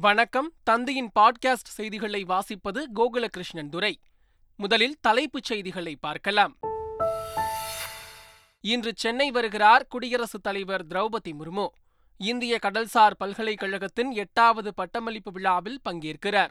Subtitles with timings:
[0.00, 0.52] வணக்கம்.
[0.62, 4.00] தந்தையின் பாட்காஸ்ட் செய்திகளை வாசிப்பது கோகுலகிருஷ்ணன் துரை.
[4.56, 6.56] முதலில் தலைப்புச் செய்திகளை பார்க்கலாம்.
[8.60, 11.66] இன்று சென்னை வருகிறார் குடியரசுத் தலைவர் திரௌபதி முர்மு.
[12.16, 16.50] இந்திய கடல்சார் பல்கலைக்கழகத்தின் எட்டாவது பட்டமளிப்பு விழாவில் பங்கேற்கிறார்.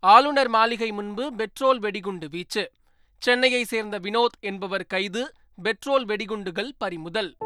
[0.00, 2.70] ஆளுநர் மாளிகை முன்பு பெட்ரோல் வெடிகுண்டு வீச்சு.
[3.18, 5.32] சென்னையை சேர்ந்த வினோத் என்பவர் கைது
[5.62, 7.36] பெட்ரோல் வெடிகுண்டுகள் பறிமுதல்.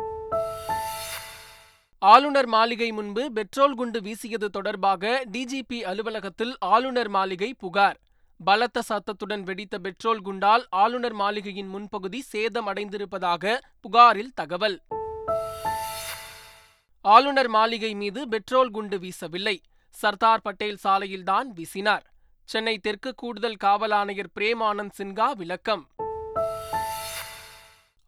[2.00, 8.00] ஆளுநர் மாளிகை முன்பு பெட்ரோல் குண்டு வீசியது தொடர்பாக டிஜிபி அலுவலகத்தில் ஆளுநர் மாளிகை புகார்.
[8.44, 14.80] பலத்த சத்தத்துடன் வெடித்த பெட்ரோல் குண்டால் ஆளுநர் மாளிகையின் முன்பகுதி சேதம் அடைந்திருப்பதாக புகாரில் தகவல்.
[17.00, 19.58] ஆளுநர் மாளிகை மீது பெட்ரோல் குண்டு வீசவில்லை.
[19.90, 22.04] சர்தார் பட்டேல் சாலையில்தான் வீசினார்.
[22.44, 25.88] சென்னை தெற்கு கூடுதல் காவல் ஆணையர் பிரேம் ஆனந்த் சின்ஹா விளக்கம்.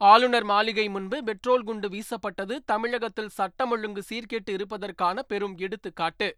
[0.03, 6.37] ஆளுநர் மாளிகை முன்பு பெட்ரோல் குண்டு வீசப்பட்டது தமிழகத்தில் சட்டம் ஒழுங்கு சீர்கேட்டு இருப்பதற்கான பெரும் எடுத்துக்காட்டு.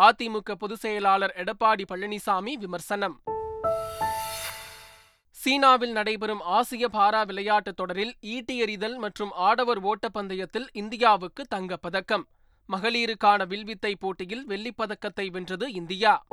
[0.00, 3.22] அதிமுக பொதுச் செயலாளர் எடப்பாடி பழனிசாமி விமர்சனம்.
[5.30, 12.24] சீனாவில் நடைபெறும் ஆசிய பாரா விளையாட்டுத் தொடரில் ஈட்டி எறிதல் மற்றும் ஆடவர் ஓட்டப்பந்தயத்தில் இந்தியாவுக்கு தங்கப்பதக்கம்.
[12.68, 16.26] மகளிருக்கான வில்வித்தை போட்டியில் வெள்ளிப்பதக்கத்தை வென்றது இந்தியா.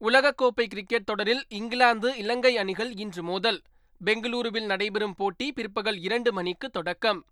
[0.00, 3.62] உலகக்கோப்பை கிரிக்கெட் தொடரில் இங்கிலாந்து இலங்கை அணிகள் இன்று மோதல்.
[4.04, 7.24] பெங்களூருவில் நடைபெறும் போட்டி பிற்பகல் இரண்டு மணிக்கு தொடக்கம்.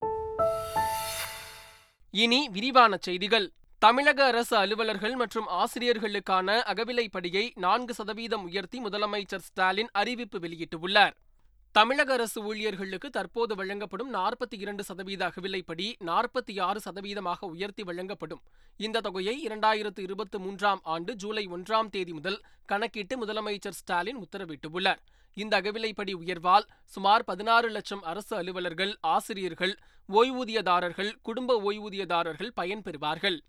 [2.11, 3.51] இனி விரிவான செய்திகள்.
[3.79, 11.13] தமிழக அரசு அலுவலர்கள் மற்றும் ஆசிரியர்களுக்கான அகவிலைப்படியை நான்கு சதவீதம் உயர்த்தி முதலமைச்சர் ஸ்டாலின் அறிவிப்பு வெளியிட்டுள்ளார்.
[11.71, 18.41] தமிழக அரசு ஊழியர்களுக்கு தற்போது வழங்கப்படும் நாற்பத்தி இரண்டு சதவீத அகவிலைப்படி நாற்பத்தி ஆறு சதவீதமாக உயர்த்தி வழங்கப்படும்.
[18.77, 25.01] இந்த தொகையை இரண்டாயிரத்து இருபத்தி மூன்றாம் ஆண்டு ஜூலை ஒன்றாம் தேதி முதல் கணக்கிட்டு முதலமைச்சர் ஸ்டாலின் உத்தரவிட்டுள்ளார்.
[25.33, 29.77] இந்த அகவிலைப்படி உயர்வால் சுமார் பதினாறு லட்சம் அரசு அலுவலர்கள் ஆசிரியர்கள்
[30.09, 33.39] ஓய்வூதியதாரர்கள் குடும்ப ஓய்வூதியதாரர்கள் பயன்பெறுவார்கள்.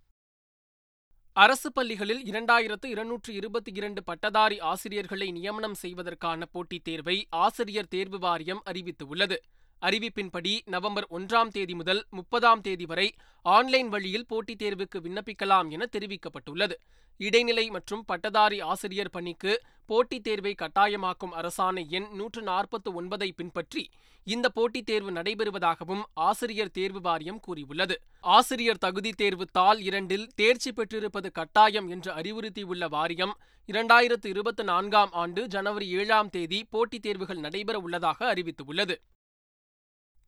[1.33, 8.63] அரசு பள்ளிகளில் இரண்டாயிரத்து இருநூற்று இருபத்தி இரண்டு பட்டதாரி ஆசிரியர்களை நியமனம் செய்வதற்கான போட்டித் தேர்வை ஆசிரியர் தேர்வு வாரியம்
[8.67, 9.37] அறிவித்துள்ளது.
[9.83, 16.73] அறிவிப்பின்படி நவம்பர் ஒன்றாம் தேதி முதல் முப்பதாம் தேதி வரை ஆன்லைன் வழியில் போட்டித் தேர்வுக்கு விண்ணப்பிக்கலாம் என தெரிவிக்கப்பட்டுள்ளது.
[17.17, 23.91] இடைநிலை மற்றும் பட்டதாரி ஆசிரியர் பணிக்கு போட்டித் தேர்வை கட்டாயமாக்கும் அரசாணை எண் நூற்று நாற்பத்து ஒன்பதை பின்பற்றி
[24.25, 28.01] இந்த போட்டித் தேர்வு நடைபெறுவதாகவும் ஆசிரியர் தேர்வு வாரியம் கூறியுள்ளது.
[28.21, 35.47] ஆசிரியர் தகுதி தேர்வு தாள் இரண்டில் தேர்ச்சி பெற்றிருப்பது கட்டாயம் என்று அறிவுறுத்தியுள்ள வாரியம் இரண்டாயிரத்து இருபத்தி நான்காம் ஆண்டு
[35.47, 38.97] ஜனவரி ஏழாம் தேதி போட்டித் தேர்வுகள் நடைபெற உள்ளதாக அறிவித்துள்ளது.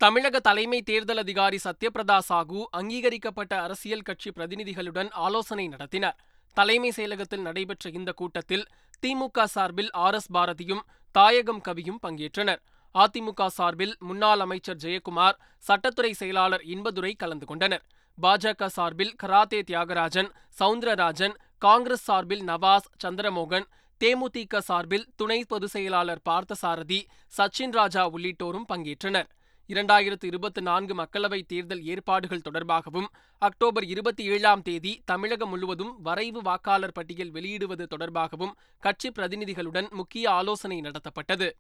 [0.01, 6.19] தமிழக தலைமை தேர்தல் அதிகாரி சத்யபிரதா சாகு அங்கீகரிக்கப்பட்ட அரசியல் கட்சி பிரதிநிதிகளுடன் ஆலோசனை நடத்தினார்.
[6.57, 8.65] தலைமை செயலகத்தில் நடைபெற்ற இந்த கூட்டத்தில்
[9.03, 10.83] திமுக சார்பில் ஆர் எஸ் பாரதியும்
[11.15, 12.61] தாயகம் கவியும் பங்கேற்றனர்.
[12.95, 17.85] அதிமுக சார்பில் முன்னாள் அமைச்சர் ஜெயக்குமார் சட்டத்துறை செயலாளர் இன்பதுரை கலந்து கொண்டனர்.
[18.19, 20.31] பாஜக சார்பில் கராத்தே தியாகராஜன்
[20.61, 21.35] சவுந்தரராஜன்
[21.67, 23.67] காங்கிரஸ் சார்பில் நவாஸ் சந்திரமோகன்
[24.01, 27.01] தேமுதிக சார்பில் துணை பொதுச் செயலாளர் பார்த்தசாரதி
[27.39, 29.29] சச்சின் ராஜா உள்ளிட்டோரும் பங்கேற்றனர்.
[29.69, 33.07] இரண்டாயிரத்து இருபத்தி நான்கு மக்களவைத் தேர்தல் ஏற்பாடுகள் தொடர்பாகவும்
[33.39, 40.81] அக்டோபர் இருபத்தி ஏழாம் தேதி தமிழகம் முழுவதும் வரைவு வாக்காளர் பட்டியல் வெளியிடுவது தொடர்பாகவும் கட்சி பிரதிநிதிகளுடன் முக்கிய ஆலோசனை
[40.81, 41.51] நடத்தப்பட்டது.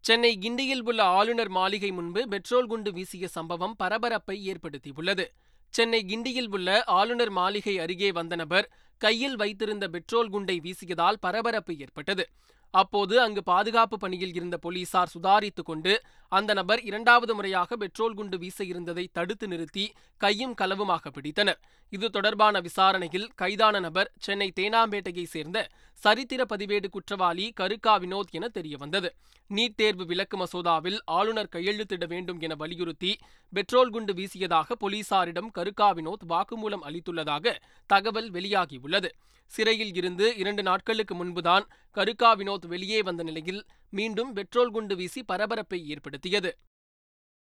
[0.00, 5.26] சென்னை கிண்டியில் உள்ள ஆளுநர் மாளிகை முன்பு பெட்ரோல் குண்டு வீசிய சம்பவம் பரபரப்பை ஏற்படுத்தியுள்ளது.
[5.68, 12.28] சென்னை கிண்டியில் உள்ள ஆளுநர் மாளிகை அருகே வந்த நபர் கையில் வைத்திருந்த பெட்ரோல் குண்டை வீசியதால் பரபரப்பு ஏற்பட்டது.
[12.70, 16.02] அப்போது அங்கு பாதுகாப்பு பணியில் இருந்த போலீசார் சுதாரித்துக் கொண்டு
[16.38, 19.84] அந்த நபர் இரண்டாவது முறையாக பெட்ரோல் குண்டு வீச இருந்ததை தடுத்து நிறுத்தி
[20.16, 21.58] கையும் களவுமாக பிடித்தனர்.
[21.92, 25.58] இது தொடர்பான விசாரணையில் கைதான நபர் சென்னை தேனாம்பேட்டையை சேர்ந்த
[26.02, 29.10] சரித்திர பதிவேடு குற்றவாளி கருக்கா வினோத் என தெரியவந்தது.
[29.50, 33.12] நீட் தேர்வு விலக்கு மசோதாவில் ஆளுநர் கையெழுத்திட வேண்டும் என வலியுறுத்தி
[33.52, 37.54] பெட்ரோல் குண்டு வீசியதாக போலீசாரிடம் கருக்கா வினோத் வாக்குமூலம் அளித்துள்ளதாக
[37.90, 39.10] தகவல் வெளியாகியுள்ளது.
[39.52, 41.64] சிறையில் இருந்து இரண்டு நாட்களுக்கு முன்புதான்
[41.96, 45.78] கருக்கா வினோத் வெளியே வந்த நிலையில் மீண்டும் பெட்ரோல் குண்டு வீசி பரபரப்பை
[46.22, 46.50] ஏற்படுத்தியது.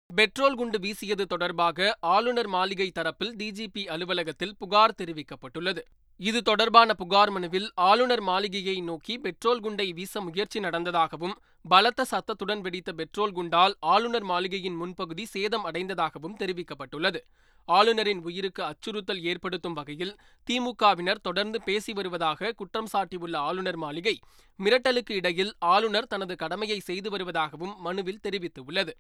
[0.09, 5.82] பெட்ரோல் குண்டு வீசியது தொடர்பாக ஆளுநர் மாளிகை தரப்பில் டிஜிபி அலுவலகத்தில் புகார் தெரிவிக்கப்பட்டுள்ளது.
[6.20, 12.91] இது தொடர்பான புகார் மனுவில் ஆளுநர் மாளிகையை நோக்கி பெட்ரோல் குண்டை வீச முயற்சி நடந்ததாகவும் பலத்த சத்தத்துடன் வெடித்த
[12.94, 17.22] பெட்ரோல் குண்டால் ஆளுநர் மாளிகையின் முன்பகுதி சேதம் அடைந்ததாகவும் தெரிவிக்கப்பட்டுள்ளது.
[17.66, 20.17] ஆளுநரின் உயிருக்கு அச்சுறுத்தல் ஏற்படுத்தும் வகையில்
[20.47, 24.16] திமுகவினர் தொடர்ந்து பேசி வருவதாக குற்றம் சாட்டியுள்ள ஆளுநர் மாளிகை
[24.59, 28.94] மிரட்டலுக்கு இடையில் ஆளுநர் தனது கடமையை செய்து வருவதாகவும் மனுவில் தெரிவித்துள்ளது.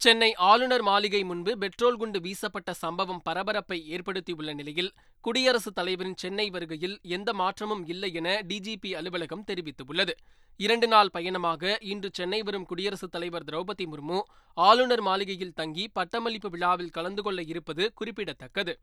[0.00, 4.90] சென்னை ஆளுநர் மாளிகை முன்பு பெட்ரோல் குண்டு வீசப்பட்ட சம்பவம் பரபரப்பை ஏற்படுத்தியுள்ள நிலையில்
[5.20, 10.10] குடியரசுத் தலைவரின் சென்னை வருகையில் எந்த மாற்றமும் இல்லை என டிஜிபி அலுவலகம் தெரிவித்துள்ளது.
[10.56, 14.20] இரண்டு நாள் பயணமாக இன்று சென்னை வரும் குடியரசுத் தலைவர் திரௌபதி முர்மு
[14.54, 18.80] ஆளுநர் மாளிகையில் தங்கி பட்டமளிப்பு விழாவில் கலந்து கொள்ள இருப்பது குறிப்பிடத்தக்கது.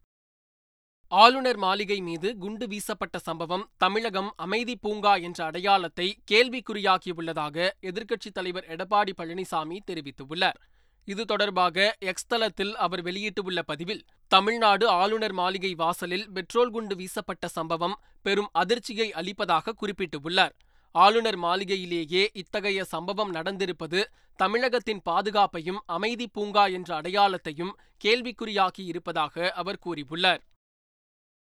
[1.07, 9.13] ஆளுநர் மாளிகை மீது குண்டு வீசப்பட்ட சம்பவம் தமிழகம் அமைதி பூங்கா என்ற அடையாளத்தை கேள்விக்குறியாக்கியுள்ளதாக எதிர்க்கட்சித் தலைவர் எடப்பாடி
[9.17, 10.61] பழனிசாமி தெரிவித்துள்ளார்.
[11.05, 17.99] இது தொடர்பாக எக்ஸ் தளத்தில் அவர் வெளியிட்டுள்ள பதிவில் தமிழ்நாடு ஆளுநர் மாளிகை வாசலில் பெட்ரோல் குண்டு வீசப்பட்ட சம்பவம்
[18.21, 20.53] பெரும் அதிர்ச்சியை அளிப்பதாக குறிப்பிட்டுள்ளார்.
[20.91, 24.03] ஆளுநர் மாளிகையிலேயே இத்தகைய சம்பவம் நடந்திருப்பது
[24.35, 27.73] தமிழகத்தின் பாதுகாப்பையும் அமைதி பூங்கா என்ற அடையாளத்தையும்
[28.03, 30.39] கேள்விக்குறியாக்கி இருப்பதாக அவர் கூறியுள்ளார்.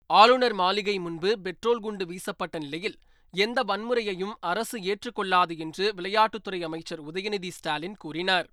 [0.05, 2.99] ஆளுநர் மாளிகை முன்பு பெட்ரோல் குண்டு வீசப்பட்ட நிலையில்
[3.33, 8.47] எந்த வன்முறையையும் அரசு ஏற்றுக்கொள்ளாது என்று விளையாட்டுத்துறை அமைச்சர் உதயநிதி ஸ்டாலின் கூறினார்.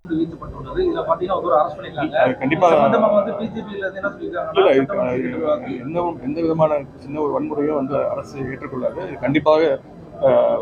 [6.27, 9.01] எந்த விதமான சின்ன ஒரு வன்முறையும் வந்து அரசு ஏற்றுக்கொள்ளாது.
[9.07, 9.63] இது கண்டிப்பாக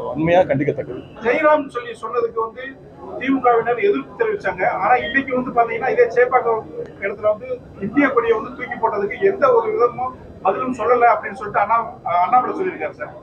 [0.06, 1.02] வன்மையாக கண்டிக்கத்தக்கது.
[1.26, 2.64] ஜெயராம் சொல்லி சொன்னதுக்கு வந்து
[3.20, 4.64] திமுகவினர் எதிர்ப்பு தெரிவிச்சாங்க.
[4.82, 6.64] ஆனா இன்னைக்கு வந்து பாத்தீங்கன்னா இதே சேப்பாக்கம்
[7.02, 7.48] இடத்துல வந்து
[7.86, 10.16] இந்திய கொடியை வந்து தூக்கி போட்டதுக்கு எந்த ஒரு விதமும்
[10.46, 11.78] பதிலும் சொல்லல அப்படின்னு சொல்லிட்டு அண்ணா
[12.24, 13.14] அண்ணாமலை சொல்லியிருக்காரு சார்.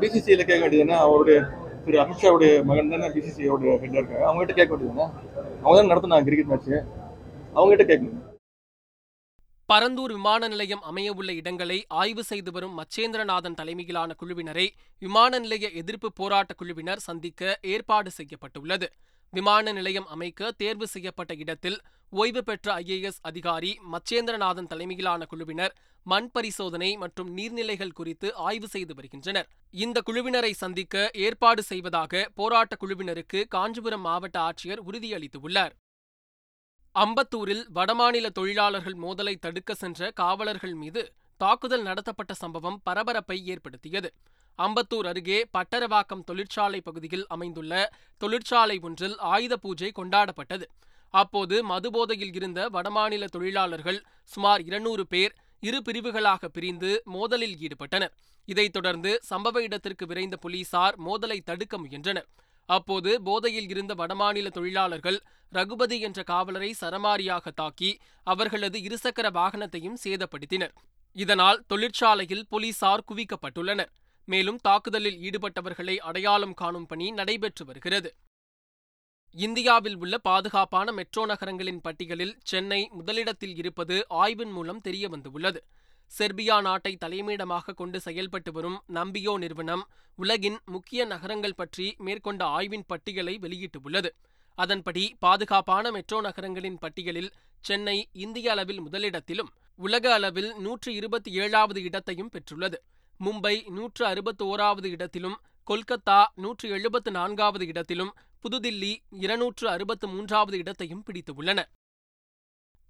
[0.00, 1.38] பிசிசியில் கேட்க வேண்டியதுன்னா அவருடைய
[1.84, 3.08] திரு அமித்ஷாவுடைய மகன் தானே?
[3.08, 5.06] பிசிசியோடைய ஹெட்டாக இருக்காங்க அவங்ககிட்ட கேட்க வேண்டியதுன்னா
[5.62, 6.76] அவங்க தான் நடத்தினாங்க கிரிக்கெட் மேட்ச்சு
[7.54, 8.26] அவங்ககிட்ட கேட்கணும்
[9.68, 14.64] பரந்தூர் விமான நிலையம் அமையவுள்ள இடங்களை ஆய்வு செய்து வரும் மச்சேந்திரநாதன் தலைமையிலான குழுவினரை
[15.02, 18.86] விமான நிலைய எதிர்ப்பு போராட்ட குழுவினர் சந்திக்க ஏற்பாடு செய்யப்பட்டுள்ளது.
[19.32, 21.80] விமான நிலையம் அமைக்க தேர்வு செய்யப்பட்ட இடத்தில்
[22.12, 25.74] ஓய்வு பெற்ற ஐஏஎஸ் அதிகாரி மச்சேந்திரநாதன் தலைமையிலான குழுவினர்
[26.04, 29.48] மண் பரிசோதனை மற்றும் நீர்நிலைகள் குறித்து ஆய்வு செய்து வருகின்றனர்.
[29.70, 35.70] இந்த குழுவினரை சந்திக்க ஏற்பாடு செய்வதாக போராட்ட குழுவினருக்கு காஞ்சிபுரம் மாவட்ட ஆட்சியர் உறுதியளித்துள்ளார்.
[36.94, 44.14] அம்பத்தூரில் வடமாநில தொழிலாளர்கள் மோதலை தடுக்க சென்ற காவலர்கள் மீது தாக்குதல் நடத்தப்பட்ட சம்பவம் பரபரப்பை ஏற்படுத்தியது.
[44.58, 50.66] அம்பத்தூர் அருகே பட்டரவாக்கம் தொழிற்சாலை பகுதியில் அமைந்துள்ள தொழிற்சாலை ஒன்றில் ஆயுத பூஜை கொண்டாடப்பட்டது.
[51.10, 58.12] அப்போது மதுபோதையில் இருந்த வடமாநில தொழிலாளர்கள் சுமார் இருநூறு பேர் இரு பிரிவுகளாக பிரிந்து மோதலில் ஈடுபட்டனர்.
[58.44, 62.28] இதைத் தொடர்ந்து சம்பவ இடத்திற்கு விரைந்த போலீசார் மோதலை தடுக்க முயன்றனர்.
[62.66, 70.72] அப்போது போதையில் இருந்த வடமாநில தொழிலாளர்கள் ரகுபதி என்ற காவலரை சரமாரியாக தாக்கி அவர்களது இருசக்கர வாகனத்தையும் சேதப்படுத்தினர்.
[71.12, 73.90] இதனால் தொழிற்சாலையில் போலீசார் குவிக்கப்பட்டுள்ளனர்.
[74.24, 78.14] மேலும் தாக்குதலில் ஈடுபட்டவர்களை அடையாளம் காணும் பணி நடைபெற்று வருகிறது.
[79.34, 85.60] இந்தியாவில் உள்ள பாதுகாப்பான மெட்ரோ நகரங்களின் பட்டியலில் சென்னை முதலிடத்தில் இருப்பது ஆய்வின் மூலம் தெரியவந்துள்ளது
[86.12, 89.84] செர்பியா நாட்டை தலைமையிடமாக கொண்டு செயல்பட்டு வரும் நம்பியோ நிறுவனம்
[90.16, 94.10] உலகின் முக்கிய நகரங்கள் பற்றி மேற்கொண்ட ஆய்வின் பட்டியலை வெளியிட்டுள்ளது.
[94.54, 97.30] அதன்படி பாதுகாப்பான மெட்ரோ நகரங்களின் பட்டியலில்
[97.60, 102.78] சென்னை இந்திய அளவில் முதலிடத்திலும் உலக அளவில் நூற்று இருபத்தி ஏழாவது இடத்தையும் பெற்றுள்ளது.
[103.20, 105.38] மும்பை நூற்று அறுபத்தோராவது இடத்திலும்
[105.70, 111.62] கொல்கத்தா நூற்று எழுபத்து நான்காவது இடத்திலும் புதுதில்லி இருநூற்று அறுபத்து மூன்றாவது இடத்தையும் பிடித்துள்ளன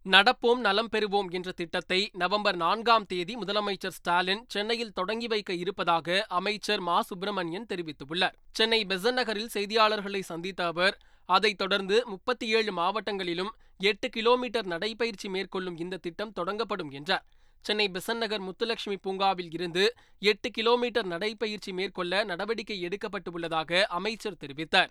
[0.05, 6.81] நடப்போம் நலம் பெறுவோம் என்ற திட்டத்தை நவம்பர் நான்காம் தேதி முதலமைச்சர் ஸ்டாலின் சென்னையில் தொடங்கி வைக்க இருப்பதாக அமைச்சர்
[6.81, 7.03] மா.
[7.03, 8.33] சுப்பிரமணியன் தெரிவித்துள்ளார்.
[8.53, 15.77] சென்னை பெசன் நகரில் செய்தியாளர்களை சந்தித்த அவர் அதைத் தொடர்ந்து முப்பத்தி ஏழு மாவட்டங்களிலும் எட்டு கிலோமீட்டர் நடைபயிற்சி மேற்கொள்ளும்
[15.77, 17.27] இந்த திட்டம் தொடங்கப்படும் என்றார்.
[17.61, 24.91] சென்னை பெசன் நகர் முத்துலட்சுமி பூங்காவில் இருந்து எட்டு கிலோமீட்டர் நடைபயிற்சி மேற்கொள்ள நடவடிக்கை எடுக்கப்பட்டுள்ளதாக அமைச்சர் தெரிவித்தார்.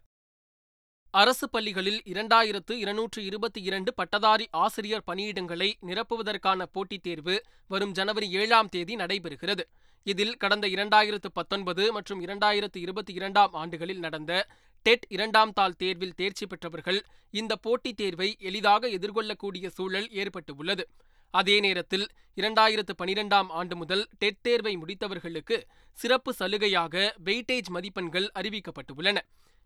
[1.12, 8.70] அரசு பள்ளிகளில் இரண்டாயிரத்து இருநூற்று இருபத்தி இரண்டு பட்டதாரி ஆசிரியர் பணியிடங்களை நிரப்புவதற்கான போட்டித் தேர்வு வரும் ஜனவரி ஏழாம்
[8.70, 9.64] தேதி நடைபெறுகிறது.
[10.04, 14.48] இதில் கடந்த இரண்டாயிரத்து பத்தொன்பது மற்றும் இரண்டாயிரத்து இருபத்தி இரண்டாம் ஆண்டுகளில் நடந்த
[14.84, 20.88] டெட் இரண்டாம் தாள் தேர்வில் தேர்ச்சி பெற்றவர்கள் இந்த போட்டித் தேர்வை எளிதாக எதிர்கொள்ளக்கூடிய சூழல் ஏற்பட்டுள்ளது.
[21.32, 22.06] அதே நேரத்தில்
[22.36, 29.18] இரண்டாயிரத்து பனிரெண்டாம் ஆண்டு முதல் டெட் தேர்வை முடித்தவர்களுக்கு சிறப்பு சலுகையாக வெயிட்டேஜ் மதிப்பெண்கள் அறிவிக்கப்பட்டுள்ளன.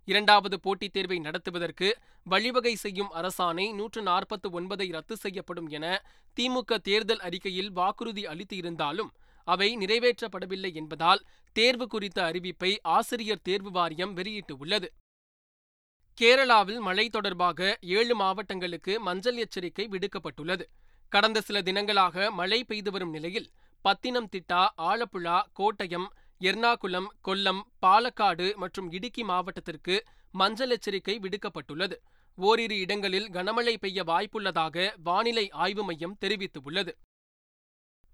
[0.03, 5.85] இரண்டாவது போட்டித் தேர்வை நடத்துவதற்கு வழிவகை செய்யும் அரசாணை நூற்று நாற்பத்து ஒன்பதை ரத்து செய்யப்படும் என
[6.37, 9.11] திமுக தேர்தல் அறிக்கையில் வாக்குறுதி அளித்திருந்தாலும்
[9.43, 14.85] அவை நிறைவேற்றப்படவில்லை என்பதால் தேர்வு குறித்த அறிவிப்பை ஆசிரியர் தேர்வு வாரியம் வெளியிட்டுள்ளது.
[16.21, 20.65] கேரளாவில் மழை தொடர்பாக ஏழு மாவட்டங்களுக்கு மஞ்சள் எச்சரிக்கை விடுக்கப்பட்டுள்ளது.
[21.13, 23.49] கடந்த சில தினங்களாக மழை பெய்து வரும் நிலையில்
[23.85, 26.07] பத்தினம்திட்டா ஆலப்புழா கோட்டயம்
[26.39, 29.95] எர்ணாகுளம் கொல்லம் பாலக்காடு மற்றும் இடுக்கி மாவட்டத்திற்கு
[30.31, 31.97] மஞ்சள் எச்சரிக்கை விடுக்கப்பட்டுள்ளது.
[32.37, 36.93] ஓரிரு இடங்களில் கனமழை பெய்ய வாய்ப்புள்ளதாக வானிலை ஆய்வு மையம் தெரிவித்துள்ளது.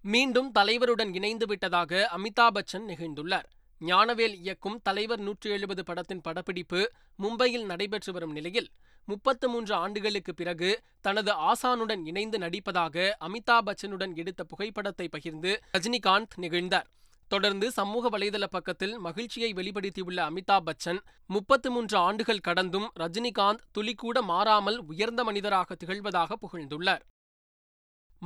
[0.02, 3.48] மீண்டும் தலைவருடன் இணைந்து விட்டதாக அமிதாப் பச்சன் நெகிழ்ந்துள்ளார்.
[3.82, 8.68] ஞானவேல் இயக்கும் தலைவர் நூற்றி எழுபது படத்தின் படப்பிடிப்பு மும்பையில் நடைபெற்று வரும் நிலையில்
[9.06, 16.90] முப்பத்து மூன்று ஆண்டுகளுக்கு பிறகு தனது ஆசானுடன் இணைந்து நடிப்பதாக அமிதாப் பச்சனுடன் எடுத்த புகைப்படத்தை பகிர்ந்து ரஜினிகாந்த் நிகழ்ந்தார்.
[17.28, 24.80] தொடர்ந்து சமூக வலைதள பக்கத்தில் மகிழ்ச்சியை வெளிப்படுத்தியுள்ள அமிதாப் பச்சன் முப்பத்து மூன்று ஆண்டுகள் கடந்தும் ரஜினிகாந்த் துளிக்கூட மாறாமல்
[24.86, 27.04] உயர்ந்த மனிதராக திகழ்வதாக புகழ்ந்துள்ளார்.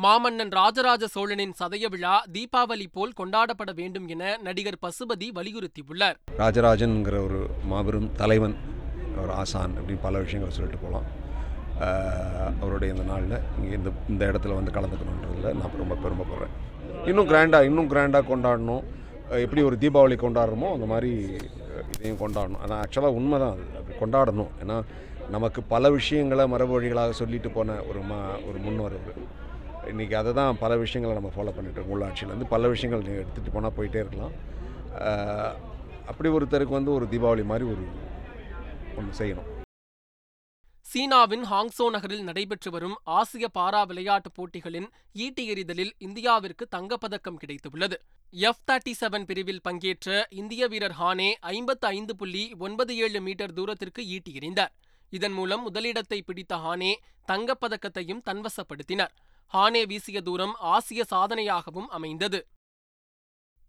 [0.01, 6.17] மாமன்னன் ராஜராஜ சோழனின் சதய விழா தீபாவளி போல் கொண்டாடப்பட வேண்டும் என நடிகர் பசுபதி வலியுறுத்தியுள்ளார்.
[6.39, 7.39] ராஜராஜன்கிற ஒரு
[7.71, 8.55] மாபெரும் தலைவன்
[9.23, 11.07] ஒரு ஆசான் அப்படின்னு பல விஷயங்களை சொல்லிட்டு போகலாம்.
[12.61, 16.55] அவருடைய இந்த நாளில் இங்கே இந்த இந்த இடத்துல வந்து கலந்துக்கணுன்றதில் நான் ரொம்ப பெருமைப்படுறேன்.
[17.11, 18.83] இன்னும் கிராண்டாக இன்னும் கிராண்டாக கொண்டாடணும்.
[19.45, 21.13] எப்படி ஒரு தீபாவளி கொண்டாடுறோமோ அந்த மாதிரி
[21.93, 22.61] இதையும் கொண்டாடணும்.
[22.63, 23.65] ஆனால் ஆக்சுவலாக உண்மை தான் அது.
[23.81, 24.51] அப்படி கொண்டாடணும்.
[24.63, 24.79] ஏன்னா
[25.37, 28.19] நமக்கு பல விஷயங்களை மரபு வழிகளாக சொல்லிட்டு போன ஒரு மா
[28.49, 28.97] ஒரு முன்னோர்
[29.91, 33.99] இன்றைக்கி அதை தான் பல விஷயங்களை நம்ம ஃபாலோ பண்ணிட்டுருக்கோம் உள்ளாட்சியிலேருந்து பல விஷயங்கள் நீங்கள் எடுத்துகிட்டு போனால் போயிட்டே
[34.03, 34.33] இருக்கலாம்.
[36.11, 37.83] அப்படி ஒருத்தருக்கு வந்து ஒரு தீபாவளி மாதிரி ஒரு
[38.99, 39.49] ஒன்று செய்யணும்.
[40.85, 44.87] சீனாவின் ஹாங்ஸோ நகரில் நடைபெற்று வரும் ஆசிய பாரா விளையாட்டுப் போட்டிகளின்
[45.25, 47.97] ஈட்டி எறிதலில் இந்தியாவிற்கு தங்கப்பதக்கம் கிடைத்துள்ளது.
[48.33, 54.01] எஃப் தேர்ட்டி செவன் பிரிவில் பங்கேற்ற இந்திய வீரர் ஹானே ஐம்பத்து ஐந்து புள்ளி ஒன்பது ஏழு மீட்டர் தூரத்திற்கு
[54.15, 54.73] ஈட்டி எறிந்தார்.
[55.17, 56.93] இதன் மூலம் முதலிடத்தை பிடித்த ஹானே
[57.31, 59.13] தங்கப்பதக்கத்தையும் தன்வசப்படுத்தினர்.
[59.51, 62.47] ஹானே வீசிய தூரம் ஆசிய சாதனையாகவும் அமைந்தது.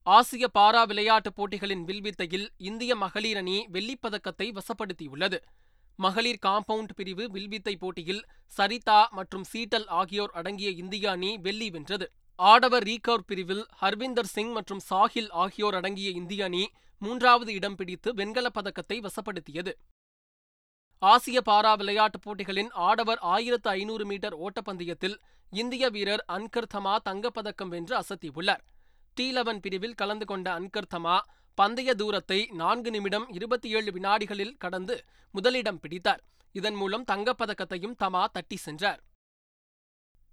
[0.03, 5.39] ஆசிய பாரா விளையாட்டுப் போட்டிகளின் வில்வித்தையில் இந்திய மகளிர் அணி வெள்ளிப்பதக்கத்தை வசப்படுத்தியுள்ளது.
[5.97, 8.25] மகளிர் காம்பவுண்ட் பிரிவு வில்வித்தை போட்டியில்
[8.57, 12.13] சரிதா மற்றும் சீட்டல் ஆகியோர் அடங்கிய இந்திய அணி வெள்ளி வென்றது.
[12.39, 18.57] ஆடவர் ரீகர்வ் பிரிவில் ஹர்விந்தர் சிங் மற்றும் சாஹில் ஆகியோர் அடங்கிய இந்திய அணி மூன்றாவது இடம் பிடித்து வெண்கலப்
[18.59, 19.73] பதக்கத்தை வசப்படுத்தியது.
[20.99, 25.17] ஆசிய பாரா விளையாட்டுப் போட்டிகளின் ஆடவர் ஆயிரத்து ஐநூறு மீட்டர் ஓட்டப்பந்தயத்தில்
[25.55, 28.63] இந்திய வீரர் அன்கர் தமா தங்கப்பதக்கம் வென்று அசத்தியுள்ளார்.
[29.15, 31.17] டி லெவன் பிரிவில் கலந்து கொண்ட அன்கர் தமா
[31.59, 36.23] பந்தய தூரத்தை நான்கு நிமிடம் இருபத்தி ஏழு வினாடிகளில் கடந்து முதலிடம் பிடித்தார்.
[36.53, 39.01] இதன் மூலம் தங்கப்பதக்கத்தையும் தமா தட்டி சென்றார்.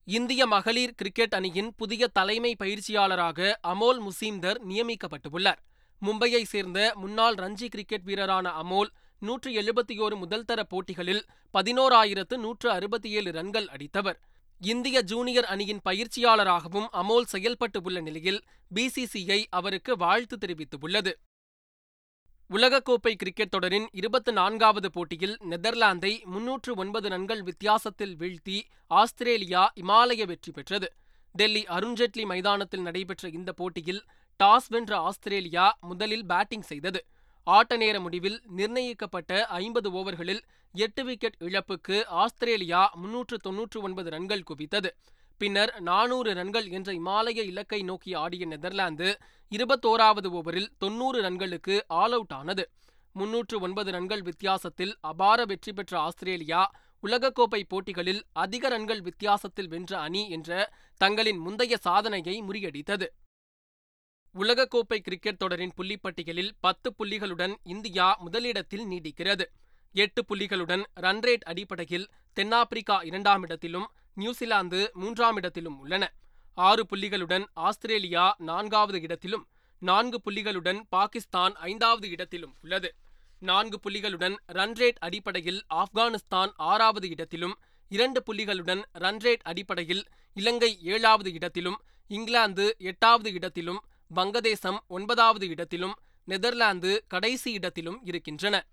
[0.03, 5.61] இந்திய மகளிர் கிரிக்கெட் அணியின் புதிய தலைமை பயிற்சியாளராக அமோல் முசீம்தர் நியமிக்கப்பட்டுள்ளார்.
[6.01, 11.23] மும்பையை சேர்ந்த முன்னாள் ரஞ்சி கிரிக்கெட் வீரரான அமோல் நூற்று எழுபத்தி ஓரு முதல்தர போட்டிகளில்
[11.53, 14.19] பதினோராயிரத்து நூற்று அறுபத்தி ஏழு ரன்கள் அடித்தவர்.
[14.63, 18.43] இந்திய ஜூனியர் அணியின் பயிற்சியாளராகவும் அமோல் செயல்பட்டு உள்ள நிலையில்
[18.75, 21.11] பிசிசிஐ அவருக்கு வாழ்த்து தெரிவித்துள்ளது.
[22.49, 30.51] உலகக்கோப்பை கிரிக்கெட் தொடரின் இருபத்து நான்காவது போட்டியில் நெதர்லாந்தை முன்னூற்று ஒன்பது ரன்கள் வித்தியாசத்தில் வீழ்த்தி ஆஸ்திரேலியா இமாலய வெற்றி
[30.51, 30.89] பெற்றது.
[31.31, 34.03] டெல்லி அருண்ஜேட்லி மைதானத்தில் நடைபெற்ற இந்த போட்டியில்
[34.43, 37.05] டாஸ் வென்ற ஆஸ்திரேலியா முதலில் பேட்டிங் செய்தது.
[37.43, 40.41] ஆட்ட நேர முடிவில் நிர்ணயிக்கப்பட்ட ஐம்பது ஓவர்களில்
[40.74, 44.89] எட்டு விக்கெட் இழப்புக்கு ஆஸ்திரேலியா முன்னூற்று தொன்னூற்று ஒன்பது ரன்கள் குவித்தது.
[45.38, 49.19] பின்னர் நானூறு ரன்கள் என்ற இமாலய இலக்கை நோக்கி ஆடிய நெதர்லாந்து
[49.51, 52.65] இருபத்தோராவது ஓவரில் தொன்னூறு ரன்களுக்கு ஆல் அவுட் ஆனது.
[53.12, 56.62] முன்னூற்று ஒன்பது ரன்கள் வித்தியாசத்தில் அபார வெற்றி பெற்ற ஆஸ்திரேலியா
[57.03, 63.07] உலகக்கோப்பை போட்டிகளில் அதிக ரன்கள் வித்தியாசத்தில் வென்ற அணி என்ற தங்களின் முந்தைய சாதனையை முறியடித்தது.
[64.39, 69.45] உலகக்கோப்பை கிரிக்கெட் தொடரின் புள்ளிப்பட்டியலில் பத்து புள்ளிகளுடன் இந்தியா முதலிடத்தில் நீடிக்கிறது.
[69.95, 76.03] எட்டு புள்ளிகளுடன் ரன்ரேட் அடிப்படையில் தென்னாப்பிரிக்கா இரண்டாம் இடத்திலும் நியூசிலாந்து மூன்றாம் இடத்திலும் உள்ளன.
[76.57, 79.45] ஆறு புள்ளிகளுடன் ஆஸ்திரேலியா நான்காவது இடத்திலும்
[79.81, 82.95] நான்கு புள்ளிகளுடன் பாகிஸ்தான் ஐந்தாவது இடத்திலும் உள்ளது.
[83.39, 87.55] நான்கு புள்ளிகளுடன் ரன்ரேட் அடிப்படையில் ஆப்கானிஸ்தான் ஆறாவது இடத்திலும்
[87.91, 93.81] இரண்டு புள்ளிகளுடன் ரன்ரேட் அடிப்படையில் இலங்கை ஏழாவது இடத்திலும் இங்கிலாந்து எட்டாவது இடத்திலும்
[94.15, 98.65] வங்கதேசம் ஒன்பதாவது இடத்திலும் நெதர்லாந்து கடைசி இடத்திலும் இருக்கின்றன.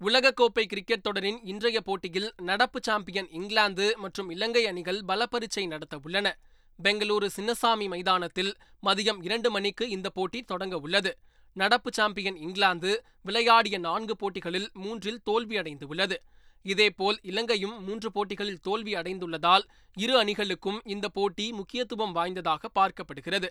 [0.00, 6.38] உலகக்கோப்பை கிரிக்கெட் தொடரின் இன்றைய போட்டியில் நடப்பு சாம்பியன் இங்கிலாந்து மற்றும் இலங்கை அணிகள் பலப்பரீட்சை நடத்த உள்ளன.
[6.82, 11.18] பெங்களூரு சின்னசாமி மைதானத்தில் மதியம் இரண்டு மணிக்கு இந்த போட்டி தொடங்க உள்ளது.
[11.52, 16.22] நடப்பு சாம்பியன் இங்கிலாந்து விளையாடிய நான்கு போட்டிகளில் மூன்றில் தோல்வியடைந்து உள்ளது.
[16.62, 19.62] இதேபோல் இலங்கையும் மூன்று போட்டிகளில் தோல்வி அடைந்துள்ளதால்
[19.94, 23.48] இரு அணிகளுக்கும் இந்த போட்டி முக்கியத்துவம் வாய்ந்ததாக பார்க்கப்படுகிறது.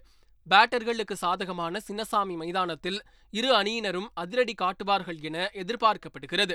[0.50, 3.02] பேட்டர்களுக்கு சாதகமான சின்னசாமி மைதானத்தில்
[3.32, 6.52] இரு அணியினரும் அதிரடி காட்டுவார்கள் என எதிர்பார்க்கப்படுகிறது.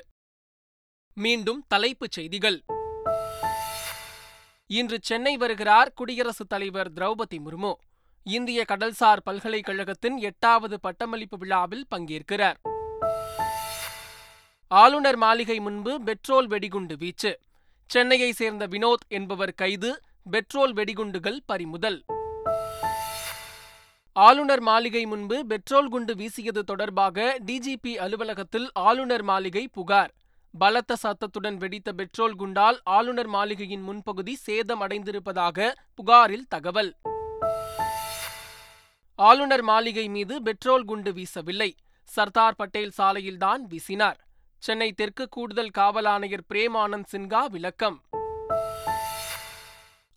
[1.14, 2.64] மீண்டும் தலைப்புச் செய்திகள்.
[4.66, 7.72] இன்று சென்னை வருகிறார் குடியரசுத் தலைவர் திரௌபதி முர்மு.
[8.22, 12.60] இந்திய கடல்சார் பல்கலைக்கழகத்தின் எட்டாவது பட்டமளிப்பு விழாவில் பங்கேற்கிறார்.
[14.68, 17.38] ஆளுநர் மாளிகை முன்பு பெட்ரோல் வெடிகுண்டு வீச்சு.
[17.86, 22.04] சென்னையை சேர்ந்த வினோத் என்பவர் கைது பெட்ரோல் வெடிகுண்டுகள் பறிமுதல்.
[24.12, 30.14] ஆளுநர் மாளிகை முன்பு பெட்ரோல் குண்டு வீசியது தொடர்பாக டிஜிபி அலுவலகத்தில் ஆளுநர் மாளிகை புகார்.
[30.58, 36.94] பலத்த சத்தத்துடன் வெடித்த பெட்ரோல் குண்டால் ஆளுநர் மாளிகையின் முன்பகுதி சேதம் அடைந்திருப்பதாக புகாரில் தகவல்.
[39.14, 41.72] ஆளுநர் மாளிகை மீது பெட்ரோல் குண்டு வீசவில்லை.
[42.04, 44.24] சர்தார் பட்டேல் சாலையில்தான் வீசினார்.
[44.66, 48.02] சென்னை தெற்கு கூடுதல் காவல் ஆணையர் பிரேம் ஆனந்த் சின்ஹா விளக்கம்.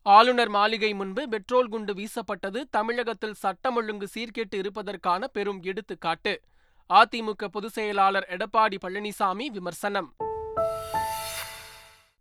[0.01, 6.41] ஆளுநர் மாளிகை முன்பு பெட்ரோல் குண்டு வீசப்பட்டது தமிழகத்தில் சட்டம் ஒழுங்கு சீர்கேட்டு இருப்பதற்கான பெரும் எடுத்துக்காட்டு.
[6.89, 10.15] அதிமுக பொதுச் செயலாளர் எடப்பாடி பழனிசாமி விமர்சனம்.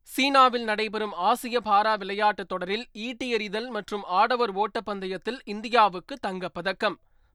[0.03, 6.95] சீனாவில் நடைபெறும் ஆசிய பாரா விளையாட்டுத் தொடரில் ஈட்டி எறிதல் மற்றும் ஆடவர் ஓட்டப்பந்தயத்தில் இந்தியாவுக்கு தங்கப்பதக்கம்.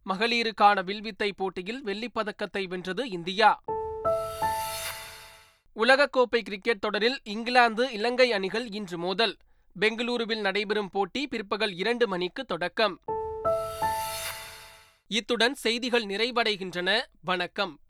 [0.10, 3.64] மகளிருக்கான வில்வித்தை போட்டியில் வெள்ளிப்பதக்கத்தை வென்றது இந்தியா.
[5.76, 9.38] உலகக்கோப்பை கிரிக்கெட் தொடரில் இங்கிலாந்து இலங்கை அணிகள் இன்று மோதல்.
[9.80, 13.00] பெங்களூருவில் நடைபெறும் போட்டி பிற்பகல் இரண்டு மணிக்கு தொடக்கம்.
[15.08, 17.00] இத்துடன் செய்திகள் நிறைவடைகின்றன.
[17.22, 17.80] வணக்கம்.